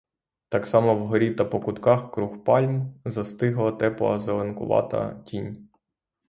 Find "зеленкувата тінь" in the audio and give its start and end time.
4.19-5.67